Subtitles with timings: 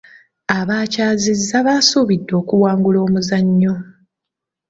[0.57, 3.73] Abaakyazizza baasuubidde okuwangula omuzannyo.